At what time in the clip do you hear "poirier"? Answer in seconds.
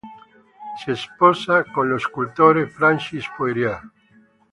3.37-3.79